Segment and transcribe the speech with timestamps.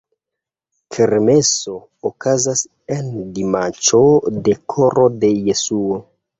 [0.95, 1.73] Kermeso
[2.11, 2.65] okazas
[2.97, 4.03] en dimanĉo
[4.49, 6.05] de Koro de Jesuo.